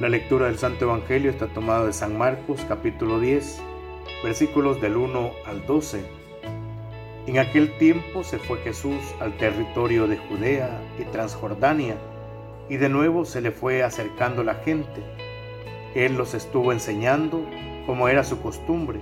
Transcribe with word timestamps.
La 0.00 0.08
lectura 0.08 0.46
del 0.46 0.58
Santo 0.58 0.84
Evangelio 0.84 1.28
está 1.28 1.48
tomada 1.48 1.84
de 1.84 1.92
San 1.92 2.16
Marcos 2.16 2.64
capítulo 2.68 3.18
10, 3.18 3.60
versículos 4.22 4.80
del 4.80 4.96
1 4.96 5.32
al 5.44 5.66
12. 5.66 6.04
En 7.26 7.38
aquel 7.40 7.76
tiempo 7.78 8.22
se 8.22 8.38
fue 8.38 8.58
Jesús 8.58 9.00
al 9.18 9.36
territorio 9.38 10.06
de 10.06 10.16
Judea 10.16 10.80
y 11.00 11.02
Transjordania, 11.02 11.96
y 12.68 12.76
de 12.76 12.88
nuevo 12.88 13.24
se 13.24 13.40
le 13.40 13.50
fue 13.50 13.82
acercando 13.82 14.44
la 14.44 14.54
gente. 14.54 15.02
Él 15.96 16.14
los 16.14 16.32
estuvo 16.32 16.70
enseñando 16.70 17.44
como 17.84 18.06
era 18.06 18.22
su 18.22 18.40
costumbre. 18.40 19.00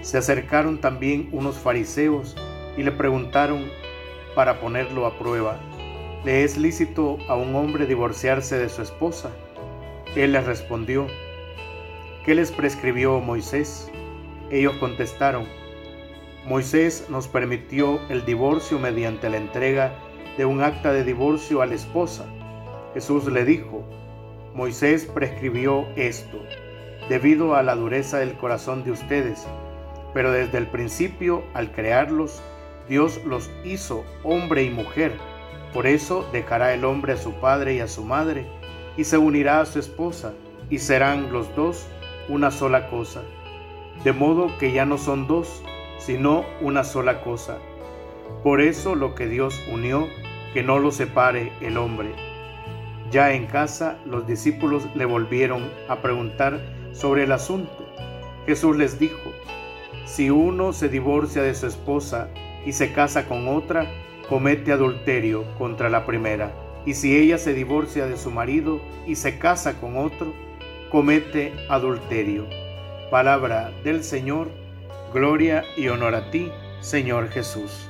Se 0.00 0.16
acercaron 0.16 0.80
también 0.80 1.28
unos 1.32 1.58
fariseos 1.58 2.34
y 2.78 2.82
le 2.82 2.92
preguntaron 2.92 3.66
para 4.34 4.58
ponerlo 4.58 5.04
a 5.04 5.18
prueba, 5.18 5.60
¿le 6.24 6.44
es 6.44 6.56
lícito 6.56 7.18
a 7.28 7.36
un 7.36 7.54
hombre 7.56 7.84
divorciarse 7.84 8.56
de 8.56 8.70
su 8.70 8.80
esposa? 8.80 9.30
Él 10.16 10.32
les 10.32 10.44
respondió, 10.44 11.06
¿qué 12.24 12.34
les 12.34 12.50
prescribió 12.50 13.20
Moisés? 13.20 13.90
Ellos 14.50 14.74
contestaron, 14.80 15.46
Moisés 16.46 17.06
nos 17.10 17.28
permitió 17.28 18.00
el 18.08 18.24
divorcio 18.24 18.78
mediante 18.78 19.28
la 19.28 19.36
entrega 19.36 19.92
de 20.36 20.46
un 20.46 20.62
acta 20.62 20.92
de 20.92 21.04
divorcio 21.04 21.62
a 21.62 21.66
la 21.66 21.74
esposa. 21.74 22.24
Jesús 22.94 23.26
le 23.26 23.44
dijo, 23.44 23.84
Moisés 24.54 25.04
prescribió 25.04 25.86
esto, 25.96 26.42
debido 27.08 27.54
a 27.54 27.62
la 27.62 27.76
dureza 27.76 28.18
del 28.18 28.36
corazón 28.38 28.82
de 28.84 28.90
ustedes, 28.90 29.46
pero 30.12 30.32
desde 30.32 30.58
el 30.58 30.66
principio, 30.66 31.44
al 31.54 31.70
crearlos, 31.70 32.42
Dios 32.88 33.20
los 33.24 33.48
hizo 33.64 34.04
hombre 34.24 34.64
y 34.64 34.70
mujer. 34.70 35.12
Por 35.72 35.86
eso 35.86 36.28
dejará 36.32 36.74
el 36.74 36.84
hombre 36.84 37.12
a 37.12 37.16
su 37.16 37.34
padre 37.34 37.74
y 37.74 37.80
a 37.80 37.86
su 37.86 38.02
madre, 38.02 38.44
y 39.00 39.04
se 39.04 39.16
unirá 39.16 39.62
a 39.62 39.64
su 39.64 39.78
esposa, 39.78 40.34
y 40.68 40.78
serán 40.78 41.32
los 41.32 41.56
dos 41.56 41.86
una 42.28 42.50
sola 42.50 42.90
cosa. 42.90 43.22
De 44.04 44.12
modo 44.12 44.58
que 44.58 44.72
ya 44.72 44.84
no 44.84 44.98
son 44.98 45.26
dos, 45.26 45.62
sino 45.98 46.44
una 46.60 46.84
sola 46.84 47.22
cosa. 47.22 47.56
Por 48.42 48.60
eso 48.60 48.94
lo 48.94 49.14
que 49.14 49.26
Dios 49.26 49.58
unió, 49.72 50.06
que 50.52 50.62
no 50.62 50.78
lo 50.78 50.92
separe 50.92 51.50
el 51.62 51.78
hombre. 51.78 52.10
Ya 53.10 53.32
en 53.32 53.46
casa 53.46 53.96
los 54.04 54.26
discípulos 54.26 54.86
le 54.94 55.06
volvieron 55.06 55.70
a 55.88 56.02
preguntar 56.02 56.60
sobre 56.92 57.24
el 57.24 57.32
asunto. 57.32 57.88
Jesús 58.44 58.76
les 58.76 58.98
dijo, 58.98 59.32
si 60.04 60.28
uno 60.28 60.74
se 60.74 60.90
divorcia 60.90 61.40
de 61.40 61.54
su 61.54 61.66
esposa 61.66 62.28
y 62.66 62.72
se 62.72 62.92
casa 62.92 63.26
con 63.26 63.48
otra, 63.48 63.90
comete 64.28 64.72
adulterio 64.72 65.46
contra 65.56 65.88
la 65.88 66.04
primera 66.04 66.52
y 66.86 66.94
si 66.94 67.16
ella 67.16 67.38
se 67.38 67.54
divorcia 67.54 68.06
de 68.06 68.16
su 68.16 68.30
marido 68.30 68.80
y 69.06 69.16
se 69.16 69.38
casa 69.38 69.80
con 69.80 69.96
otro, 69.96 70.32
comete 70.90 71.52
adulterio. 71.68 72.46
Palabra 73.10 73.72
del 73.84 74.04
Señor, 74.04 74.50
gloria 75.12 75.64
y 75.76 75.88
honor 75.88 76.14
a 76.14 76.30
ti, 76.30 76.50
Señor 76.80 77.28
Jesús. 77.28 77.86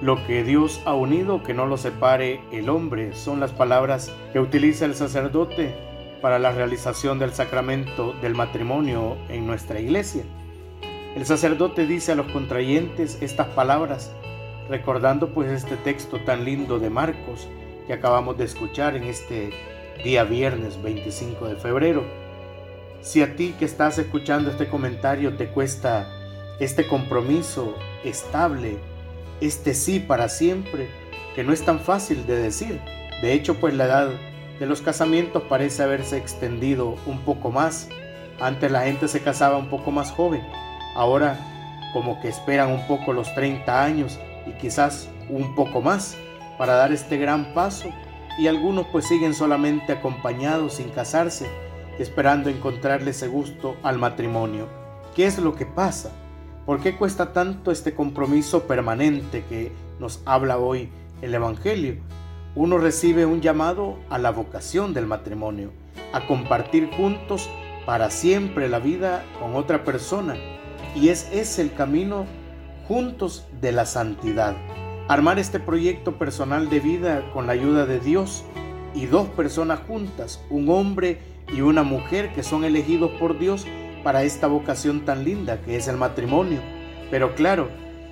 Lo 0.00 0.24
que 0.26 0.44
Dios 0.44 0.80
ha 0.86 0.94
unido, 0.94 1.42
que 1.42 1.52
no 1.52 1.66
lo 1.66 1.76
separe 1.76 2.40
el 2.52 2.70
hombre, 2.70 3.14
son 3.14 3.38
las 3.38 3.52
palabras 3.52 4.10
que 4.32 4.40
utiliza 4.40 4.86
el 4.86 4.94
sacerdote 4.94 5.74
para 6.22 6.38
la 6.38 6.52
realización 6.52 7.18
del 7.18 7.34
sacramento 7.34 8.14
del 8.22 8.34
matrimonio 8.34 9.18
en 9.28 9.46
nuestra 9.46 9.78
iglesia. 9.78 10.24
El 11.16 11.26
sacerdote 11.26 11.88
dice 11.88 12.12
a 12.12 12.14
los 12.14 12.30
contrayentes 12.30 13.18
estas 13.20 13.48
palabras, 13.48 14.12
recordando 14.68 15.34
pues 15.34 15.50
este 15.50 15.76
texto 15.76 16.20
tan 16.20 16.44
lindo 16.44 16.78
de 16.78 16.88
Marcos 16.88 17.48
que 17.88 17.92
acabamos 17.92 18.38
de 18.38 18.44
escuchar 18.44 18.96
en 18.96 19.02
este 19.02 19.50
día 20.04 20.22
viernes 20.22 20.80
25 20.80 21.48
de 21.48 21.56
febrero. 21.56 22.04
Si 23.00 23.22
a 23.22 23.34
ti 23.34 23.56
que 23.58 23.64
estás 23.64 23.98
escuchando 23.98 24.50
este 24.50 24.68
comentario 24.68 25.36
te 25.36 25.48
cuesta 25.48 26.08
este 26.60 26.86
compromiso 26.86 27.74
estable, 28.04 28.78
este 29.40 29.74
sí 29.74 29.98
para 29.98 30.28
siempre, 30.28 30.88
que 31.34 31.42
no 31.42 31.52
es 31.52 31.64
tan 31.64 31.80
fácil 31.80 32.24
de 32.28 32.36
decir. 32.36 32.80
De 33.20 33.32
hecho, 33.32 33.56
pues 33.56 33.74
la 33.74 33.86
edad 33.86 34.10
de 34.60 34.66
los 34.66 34.80
casamientos 34.80 35.42
parece 35.48 35.82
haberse 35.82 36.18
extendido 36.18 36.94
un 37.04 37.18
poco 37.22 37.50
más. 37.50 37.88
Antes 38.38 38.70
la 38.70 38.82
gente 38.82 39.08
se 39.08 39.20
casaba 39.20 39.56
un 39.56 39.68
poco 39.70 39.90
más 39.90 40.12
joven 40.12 40.42
Ahora 40.94 41.38
como 41.92 42.20
que 42.20 42.28
esperan 42.28 42.70
un 42.70 42.86
poco 42.86 43.12
los 43.12 43.32
30 43.34 43.82
años 43.82 44.18
y 44.46 44.52
quizás 44.52 45.08
un 45.28 45.54
poco 45.54 45.80
más 45.80 46.16
para 46.58 46.74
dar 46.74 46.92
este 46.92 47.16
gran 47.16 47.54
paso 47.54 47.88
y 48.38 48.46
algunos 48.46 48.86
pues 48.86 49.06
siguen 49.06 49.34
solamente 49.34 49.92
acompañados 49.92 50.74
sin 50.74 50.90
casarse, 50.90 51.46
esperando 51.98 52.48
encontrarle 52.48 53.10
ese 53.10 53.28
gusto 53.28 53.76
al 53.82 53.98
matrimonio. 53.98 54.68
¿Qué 55.14 55.26
es 55.26 55.38
lo 55.38 55.54
que 55.54 55.66
pasa? 55.66 56.10
¿Por 56.66 56.80
qué 56.80 56.96
cuesta 56.96 57.32
tanto 57.32 57.70
este 57.70 57.94
compromiso 57.94 58.64
permanente 58.64 59.44
que 59.48 59.72
nos 59.98 60.20
habla 60.24 60.58
hoy 60.58 60.88
el 61.22 61.34
Evangelio? 61.34 61.96
Uno 62.54 62.78
recibe 62.78 63.26
un 63.26 63.40
llamado 63.40 63.98
a 64.08 64.18
la 64.18 64.30
vocación 64.30 64.94
del 64.94 65.06
matrimonio, 65.06 65.70
a 66.12 66.26
compartir 66.26 66.90
juntos 66.90 67.48
para 67.86 68.10
siempre 68.10 68.68
la 68.68 68.78
vida 68.78 69.24
con 69.40 69.56
otra 69.56 69.84
persona 69.84 70.36
y 70.94 71.08
es 71.08 71.28
ese 71.32 71.62
el 71.62 71.72
camino 71.72 72.26
juntos 72.88 73.46
de 73.60 73.72
la 73.72 73.86
santidad. 73.86 74.56
Armar 75.08 75.38
este 75.38 75.60
proyecto 75.60 76.18
personal 76.18 76.70
de 76.70 76.80
vida 76.80 77.30
con 77.32 77.46
la 77.46 77.52
ayuda 77.52 77.86
de 77.86 78.00
Dios 78.00 78.44
y 78.94 79.06
dos 79.06 79.28
personas 79.28 79.80
juntas, 79.86 80.40
un 80.50 80.68
hombre 80.68 81.18
y 81.52 81.60
una 81.60 81.82
mujer 81.82 82.32
que 82.32 82.42
son 82.42 82.64
elegidos 82.64 83.10
por 83.12 83.38
Dios 83.38 83.66
para 84.02 84.22
esta 84.22 84.46
vocación 84.46 85.04
tan 85.04 85.24
linda 85.24 85.60
que 85.62 85.76
es 85.76 85.88
el 85.88 85.96
matrimonio. 85.96 86.60
Pero 87.10 87.34
claro, 87.34 87.68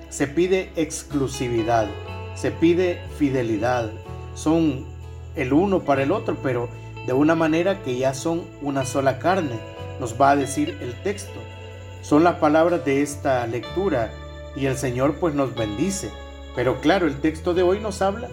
se 0.09 0.27
pide 0.27 0.71
exclusividad, 0.75 1.87
se 2.35 2.51
pide 2.51 3.01
fidelidad. 3.17 3.91
Son 4.35 4.85
el 5.35 5.53
uno 5.53 5.81
para 5.81 6.03
el 6.03 6.11
otro, 6.11 6.37
pero 6.41 6.69
de 7.05 7.13
una 7.13 7.35
manera 7.35 7.81
que 7.81 7.97
ya 7.97 8.13
son 8.13 8.43
una 8.61 8.85
sola 8.85 9.19
carne, 9.19 9.55
nos 9.99 10.19
va 10.19 10.31
a 10.31 10.35
decir 10.35 10.77
el 10.81 10.93
texto. 11.01 11.39
Son 12.01 12.23
las 12.23 12.35
palabras 12.35 12.85
de 12.85 13.01
esta 13.01 13.45
lectura 13.47 14.11
y 14.55 14.65
el 14.65 14.77
Señor 14.77 15.15
pues 15.15 15.35
nos 15.35 15.55
bendice. 15.55 16.09
Pero 16.55 16.81
claro, 16.81 17.07
el 17.07 17.19
texto 17.19 17.53
de 17.53 17.63
hoy 17.63 17.79
nos 17.79 18.01
habla 18.01 18.29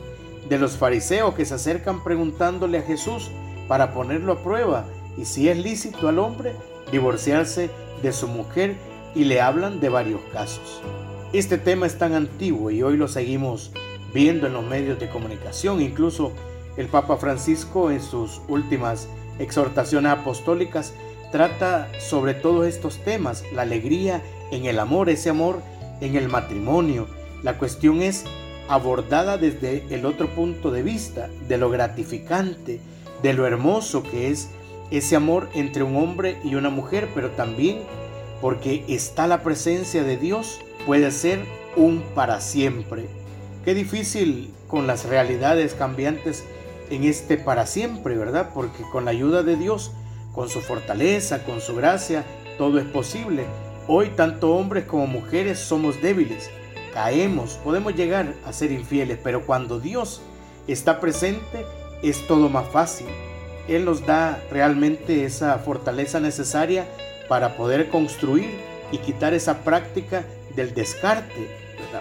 de 0.48 0.58
los 0.58 0.76
fariseos 0.76 1.34
que 1.34 1.44
se 1.44 1.54
acercan 1.54 2.02
preguntándole 2.02 2.78
a 2.78 2.82
Jesús 2.82 3.30
para 3.68 3.92
ponerlo 3.92 4.32
a 4.32 4.42
prueba 4.42 4.86
y 5.16 5.24
si 5.24 5.48
es 5.48 5.58
lícito 5.58 6.08
al 6.08 6.18
hombre 6.18 6.54
divorciarse 6.92 7.70
de 8.02 8.12
su 8.12 8.28
mujer 8.28 8.76
y 9.14 9.24
le 9.24 9.40
hablan 9.40 9.80
de 9.80 9.88
varios 9.88 10.20
casos. 10.32 10.80
Este 11.32 11.58
tema 11.58 11.86
es 11.86 11.98
tan 11.98 12.14
antiguo 12.14 12.70
y 12.70 12.82
hoy 12.82 12.96
lo 12.96 13.08
seguimos 13.08 13.72
viendo 14.14 14.46
en 14.46 14.52
los 14.52 14.64
medios 14.64 14.98
de 15.00 15.08
comunicación, 15.08 15.80
incluso 15.80 16.32
el 16.76 16.86
Papa 16.86 17.16
Francisco 17.16 17.90
en 17.90 18.00
sus 18.00 18.40
últimas 18.48 19.08
exhortaciones 19.38 20.12
apostólicas 20.12 20.94
trata 21.36 21.90
sobre 21.98 22.32
todos 22.32 22.66
estos 22.66 22.96
temas, 23.04 23.44
la 23.52 23.60
alegría 23.60 24.22
en 24.50 24.64
el 24.64 24.78
amor, 24.78 25.10
ese 25.10 25.28
amor 25.28 25.60
en 26.00 26.16
el 26.16 26.30
matrimonio. 26.30 27.08
La 27.42 27.58
cuestión 27.58 28.00
es 28.00 28.24
abordada 28.70 29.36
desde 29.36 29.84
el 29.90 30.06
otro 30.06 30.28
punto 30.28 30.70
de 30.70 30.82
vista, 30.82 31.28
de 31.46 31.58
lo 31.58 31.68
gratificante, 31.68 32.80
de 33.22 33.34
lo 33.34 33.46
hermoso 33.46 34.02
que 34.02 34.30
es 34.30 34.48
ese 34.90 35.14
amor 35.14 35.50
entre 35.52 35.82
un 35.82 35.96
hombre 35.96 36.38
y 36.42 36.54
una 36.54 36.70
mujer, 36.70 37.06
pero 37.14 37.28
también 37.32 37.80
porque 38.40 38.86
está 38.88 39.26
la 39.26 39.42
presencia 39.42 40.04
de 40.04 40.16
Dios, 40.16 40.60
puede 40.86 41.10
ser 41.10 41.40
un 41.76 42.02
para 42.14 42.40
siempre. 42.40 43.08
Qué 43.62 43.74
difícil 43.74 44.54
con 44.68 44.86
las 44.86 45.04
realidades 45.04 45.74
cambiantes 45.74 46.44
en 46.88 47.04
este 47.04 47.36
para 47.36 47.66
siempre, 47.66 48.16
¿verdad? 48.16 48.52
Porque 48.54 48.84
con 48.90 49.04
la 49.04 49.10
ayuda 49.10 49.42
de 49.42 49.56
Dios 49.56 49.92
con 50.36 50.50
su 50.50 50.60
fortaleza, 50.60 51.42
con 51.44 51.62
su 51.62 51.74
gracia, 51.74 52.22
todo 52.58 52.78
es 52.78 52.84
posible. 52.84 53.46
Hoy 53.88 54.10
tanto 54.10 54.54
hombres 54.54 54.84
como 54.84 55.06
mujeres 55.06 55.58
somos 55.58 56.00
débiles, 56.02 56.50
caemos, 56.92 57.54
podemos 57.64 57.96
llegar 57.96 58.34
a 58.44 58.52
ser 58.52 58.70
infieles, 58.70 59.18
pero 59.24 59.46
cuando 59.46 59.80
Dios 59.80 60.20
está 60.68 61.00
presente 61.00 61.64
es 62.02 62.26
todo 62.26 62.50
más 62.50 62.68
fácil. 62.68 63.06
Él 63.66 63.86
nos 63.86 64.04
da 64.04 64.38
realmente 64.50 65.24
esa 65.24 65.58
fortaleza 65.58 66.20
necesaria 66.20 66.86
para 67.28 67.56
poder 67.56 67.88
construir 67.88 68.60
y 68.92 68.98
quitar 68.98 69.32
esa 69.32 69.64
práctica 69.64 70.24
del 70.54 70.74
descarte. 70.74 71.48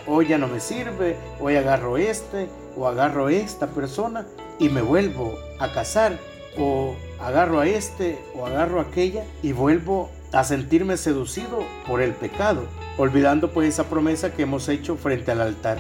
Hoy 0.08 0.28
ya 0.28 0.38
no 0.38 0.48
me 0.48 0.60
sirve, 0.60 1.16
hoy 1.40 1.56
agarro 1.56 1.98
este 1.98 2.50
o 2.76 2.86
agarro 2.88 3.30
esta 3.30 3.68
persona 3.68 4.28
y 4.60 4.68
me 4.68 4.82
vuelvo 4.82 5.36
a 5.58 5.72
casar 5.72 6.20
o 6.58 6.96
agarro 7.20 7.60
a 7.60 7.68
este 7.68 8.20
o 8.36 8.46
agarro 8.46 8.80
a 8.80 8.84
aquella 8.84 9.24
y 9.42 9.52
vuelvo 9.52 10.10
a 10.32 10.44
sentirme 10.44 10.98
seducido 10.98 11.64
por 11.88 12.02
el 12.02 12.14
pecado, 12.14 12.68
olvidando 12.98 13.52
pues 13.52 13.70
esa 13.70 13.86
promesa 13.86 14.34
que 14.34 14.44
hemos 14.44 14.68
hecho 14.68 14.96
frente 14.98 15.32
al 15.32 15.42
altar. 15.42 15.78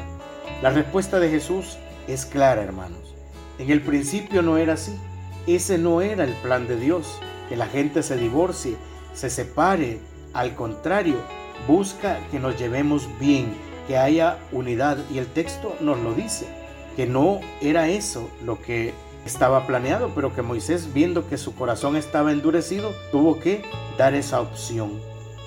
La 0.61 0.69
respuesta 0.69 1.19
de 1.19 1.29
Jesús 1.29 1.77
es 2.07 2.25
clara, 2.25 2.63
hermanos. 2.63 3.15
En 3.59 3.69
el 3.69 3.81
principio 3.81 4.41
no 4.41 4.57
era 4.57 4.73
así. 4.73 4.97
Ese 5.47 5.77
no 5.77 6.01
era 6.01 6.23
el 6.23 6.33
plan 6.33 6.67
de 6.67 6.77
Dios, 6.77 7.19
que 7.49 7.55
la 7.55 7.67
gente 7.67 8.03
se 8.03 8.17
divorcie, 8.17 8.77
se 9.13 9.29
separe. 9.29 9.99
Al 10.33 10.55
contrario, 10.55 11.15
busca 11.67 12.19
que 12.31 12.39
nos 12.39 12.57
llevemos 12.57 13.07
bien, 13.19 13.53
que 13.87 13.97
haya 13.97 14.39
unidad. 14.51 14.97
Y 15.13 15.17
el 15.17 15.27
texto 15.27 15.75
nos 15.81 15.99
lo 15.99 16.13
dice, 16.13 16.47
que 16.95 17.05
no 17.05 17.41
era 17.61 17.89
eso 17.89 18.29
lo 18.43 18.61
que 18.61 18.93
estaba 19.25 19.65
planeado, 19.65 20.11
pero 20.13 20.33
que 20.33 20.41
Moisés, 20.41 20.93
viendo 20.93 21.27
que 21.27 21.37
su 21.37 21.55
corazón 21.55 21.95
estaba 21.95 22.31
endurecido, 22.31 22.93
tuvo 23.11 23.39
que 23.39 23.63
dar 23.97 24.13
esa 24.13 24.39
opción. 24.39 25.01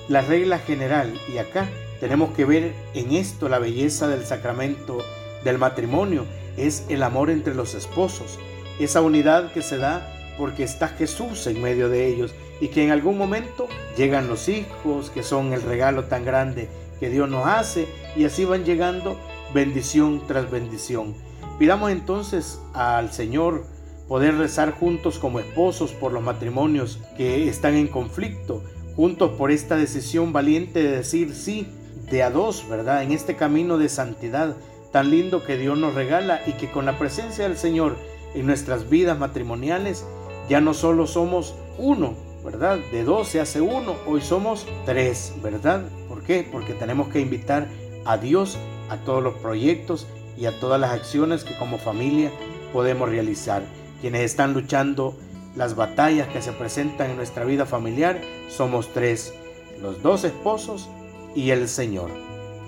La 0.07 0.21
regla 0.21 0.59
general, 0.59 1.13
y 1.33 1.37
acá 1.37 1.67
tenemos 1.99 2.31
que 2.31 2.45
ver 2.45 2.73
en 2.93 3.13
esto 3.13 3.49
la 3.49 3.59
belleza 3.59 4.07
del 4.07 4.25
sacramento 4.25 4.97
del 5.43 5.57
matrimonio, 5.57 6.25
es 6.57 6.85
el 6.89 7.03
amor 7.03 7.29
entre 7.29 7.55
los 7.55 7.73
esposos, 7.73 8.37
esa 8.79 9.01
unidad 9.01 9.51
que 9.51 9.61
se 9.61 9.77
da 9.77 10.15
porque 10.37 10.63
está 10.63 10.89
Jesús 10.89 11.47
en 11.47 11.61
medio 11.61 11.89
de 11.89 12.07
ellos 12.07 12.33
y 12.61 12.69
que 12.69 12.83
en 12.83 12.91
algún 12.91 13.17
momento 13.17 13.67
llegan 13.97 14.27
los 14.27 14.49
hijos, 14.49 15.09
que 15.09 15.23
son 15.23 15.53
el 15.53 15.61
regalo 15.61 16.05
tan 16.05 16.25
grande 16.25 16.69
que 16.99 17.09
Dios 17.09 17.29
nos 17.29 17.47
hace, 17.47 17.87
y 18.17 18.25
así 18.25 18.43
van 18.43 18.65
llegando 18.65 19.17
bendición 19.53 20.21
tras 20.27 20.51
bendición. 20.51 21.15
Pidamos 21.59 21.91
entonces 21.91 22.61
al 22.73 23.11
Señor 23.11 23.65
poder 24.07 24.37
rezar 24.37 24.71
juntos 24.71 25.19
como 25.19 25.41
esposos 25.41 25.91
por 25.91 26.13
los 26.13 26.23
matrimonios 26.23 26.99
que 27.17 27.49
están 27.49 27.75
en 27.75 27.89
conflicto, 27.89 28.63
juntos 28.95 29.31
por 29.37 29.51
esta 29.51 29.75
decisión 29.75 30.31
valiente 30.31 30.81
de 30.81 30.91
decir 30.91 31.35
sí 31.35 31.67
de 32.09 32.23
a 32.23 32.31
dos, 32.31 32.65
¿verdad? 32.69 33.03
En 33.03 33.11
este 33.11 33.35
camino 33.35 33.77
de 33.77 33.89
santidad 33.89 34.55
tan 34.93 35.11
lindo 35.11 35.43
que 35.43 35.57
Dios 35.57 35.77
nos 35.77 35.95
regala 35.95 36.41
y 36.47 36.53
que 36.53 36.71
con 36.71 36.85
la 36.85 36.97
presencia 36.97 37.43
del 37.43 37.57
Señor 37.57 37.97
en 38.33 38.45
nuestras 38.45 38.89
vidas 38.89 39.19
matrimoniales 39.19 40.05
ya 40.47 40.61
no 40.61 40.73
solo 40.73 41.07
somos 41.07 41.55
uno, 41.77 42.15
¿verdad? 42.45 42.79
De 42.93 43.03
dos 43.03 43.27
se 43.27 43.41
hace 43.41 43.59
uno, 43.59 43.95
hoy 44.07 44.21
somos 44.21 44.65
tres, 44.85 45.33
¿verdad? 45.43 45.83
¿Por 46.07 46.23
qué? 46.23 46.47
Porque 46.49 46.73
tenemos 46.73 47.09
que 47.09 47.19
invitar 47.19 47.67
a 48.05 48.17
Dios 48.17 48.57
a 48.89 48.95
todos 48.95 49.21
los 49.21 49.33
proyectos 49.35 50.07
y 50.39 50.45
a 50.45 50.57
todas 50.59 50.79
las 50.79 50.91
acciones 50.91 51.43
que 51.43 51.57
como 51.57 51.77
familia 51.77 52.31
podemos 52.71 53.09
realizar. 53.09 53.61
Quienes 54.01 54.21
están 54.21 54.53
luchando 54.53 55.15
las 55.55 55.75
batallas 55.75 56.27
que 56.29 56.41
se 56.41 56.53
presentan 56.53 57.11
en 57.11 57.17
nuestra 57.17 57.43
vida 57.43 57.65
familiar 57.65 58.21
somos 58.49 58.93
tres, 58.93 59.33
los 59.81 60.01
dos 60.01 60.23
esposos 60.23 60.89
y 61.35 61.49
el 61.49 61.67
Señor. 61.67 62.09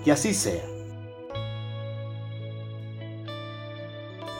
Que 0.04 0.12
así 0.12 0.34
sea. 0.34 0.62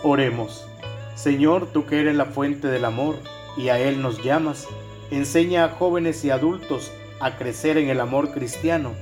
Oremos. 0.02 0.66
Señor, 1.14 1.68
tú 1.72 1.86
que 1.86 2.00
eres 2.00 2.16
la 2.16 2.26
fuente 2.26 2.68
del 2.68 2.84
amor 2.84 3.16
y 3.56 3.68
a 3.68 3.78
Él 3.78 4.02
nos 4.02 4.22
llamas, 4.22 4.66
enseña 5.10 5.64
a 5.64 5.68
jóvenes 5.68 6.24
y 6.24 6.30
adultos 6.30 6.90
a 7.20 7.36
crecer 7.36 7.78
en 7.78 7.88
el 7.88 8.00
amor 8.00 8.32
cristiano, 8.32 8.92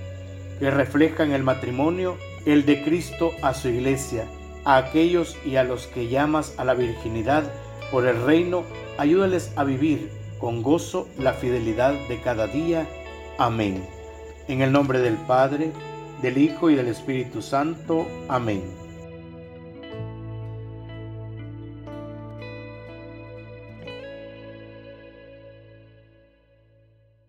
que 0.58 0.70
refleja 0.70 1.24
en 1.24 1.32
el 1.32 1.42
matrimonio 1.42 2.16
el 2.46 2.64
de 2.66 2.82
Cristo 2.82 3.32
a 3.42 3.54
su 3.54 3.68
iglesia, 3.68 4.26
a 4.64 4.76
aquellos 4.76 5.36
y 5.44 5.56
a 5.56 5.64
los 5.64 5.86
que 5.86 6.08
llamas 6.08 6.54
a 6.58 6.64
la 6.64 6.74
virginidad 6.74 7.44
por 7.90 8.06
el 8.06 8.22
reino, 8.22 8.64
ayúdales 8.98 9.52
a 9.56 9.64
vivir 9.64 10.10
con 10.38 10.62
gozo 10.62 11.08
la 11.18 11.32
fidelidad 11.32 11.94
de 12.08 12.20
cada 12.20 12.46
día. 12.46 12.88
Amén. 13.38 13.84
En 14.48 14.62
el 14.62 14.72
nombre 14.72 15.00
del 15.00 15.16
Padre, 15.16 15.72
del 16.22 16.38
Hijo 16.38 16.70
y 16.70 16.74
del 16.74 16.88
Espíritu 16.88 17.42
Santo. 17.42 18.06
Amén. 18.28 18.89